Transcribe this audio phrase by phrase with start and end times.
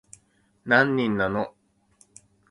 [0.65, 1.53] 何人なの